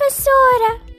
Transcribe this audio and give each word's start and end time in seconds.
professora! 0.00 0.89